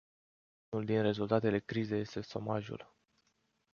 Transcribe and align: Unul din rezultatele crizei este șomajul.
Unul 0.69 0.85
din 0.85 1.01
rezultatele 1.01 1.59
crizei 1.59 1.99
este 1.99 2.21
șomajul. 2.21 2.95